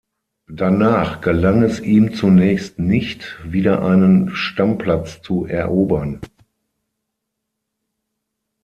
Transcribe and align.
Danach 0.49 1.21
gelang 1.21 1.61
es 1.61 1.79
ihm 1.79 2.15
zunächst 2.15 2.79
nicht, 2.79 3.37
wieder 3.45 3.83
einen 3.83 4.31
Stammplatz 4.31 5.21
zu 5.21 5.45
erobern. 5.45 6.19